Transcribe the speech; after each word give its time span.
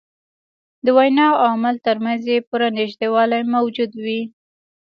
د 0.85 0.87
وینا 0.97 1.27
او 1.41 1.47
عمل 1.55 1.75
تر 1.87 1.95
منځ 2.05 2.21
یې 2.31 2.45
پوره 2.47 2.67
نژدېوالی 2.79 3.41
موجود 3.55 3.91
وي. 4.03 4.21